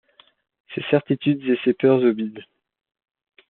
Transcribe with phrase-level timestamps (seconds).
[0.73, 2.43] Ces certitudes et ces peurs au bide.